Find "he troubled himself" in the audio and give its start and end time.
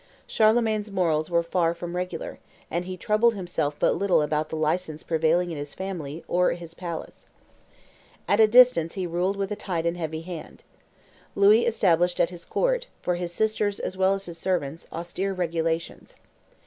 2.85-3.75